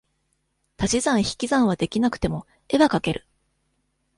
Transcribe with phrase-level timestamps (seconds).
[0.79, 3.27] 足し算引き算は出来なくても、絵は描ける。